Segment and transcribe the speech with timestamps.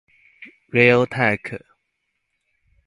[0.73, 1.45] Realtek